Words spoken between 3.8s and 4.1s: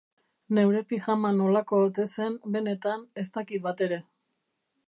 ere.